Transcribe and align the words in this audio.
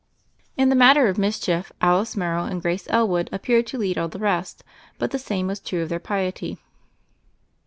In 0.57 0.69
the 0.69 0.75
matter 0.75 1.07
of 1.09 1.19
mischief 1.19 1.71
Alice 1.79 2.17
Morrow 2.17 2.45
and 2.45 2.59
Grace 2.59 2.87
Elwood 2.89 3.29
appeared 3.31 3.67
to 3.67 3.77
lead 3.77 3.99
all 3.99 4.07
the 4.07 4.17
rest; 4.17 4.63
but 4.97 5.11
the 5.11 5.19
same 5.19 5.45
was 5.45 5.59
true 5.59 5.83
of 5.83 5.89
their 5.89 5.99
piety. 5.99 6.57